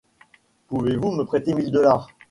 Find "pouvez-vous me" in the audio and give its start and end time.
0.67-1.25